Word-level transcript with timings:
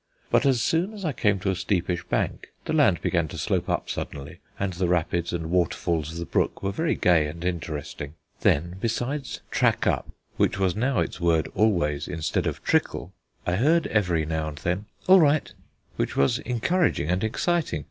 But 0.31 0.41
soon 0.55 0.99
I 1.05 1.13
came 1.13 1.37
to 1.41 1.51
a 1.51 1.55
steepish 1.55 2.03
bank 2.05 2.51
the 2.65 2.73
land 2.73 3.01
began 3.03 3.27
to 3.27 3.37
slope 3.37 3.69
up 3.69 3.87
suddenly 3.87 4.39
and 4.59 4.73
the 4.73 4.87
rapids 4.87 5.31
and 5.31 5.51
waterfalls 5.51 6.13
of 6.13 6.17
the 6.17 6.25
brook 6.25 6.63
were 6.63 6.71
very 6.71 6.95
gay 6.95 7.27
and 7.27 7.45
interesting. 7.45 8.15
Then, 8.39 8.77
besides 8.81 9.41
Track 9.51 9.85
up, 9.85 10.09
which 10.37 10.57
was 10.57 10.75
now 10.75 11.01
its 11.01 11.21
word 11.21 11.49
always 11.53 12.07
instead 12.07 12.47
of 12.47 12.63
Trickle, 12.63 13.13
I 13.45 13.57
heard 13.57 13.85
every 13.85 14.25
now 14.25 14.47
and 14.47 14.57
then 14.57 14.85
All 15.05 15.19
right, 15.19 15.53
which 15.97 16.17
was 16.17 16.39
encouraging 16.39 17.07
and 17.11 17.23
exciting. 17.23 17.79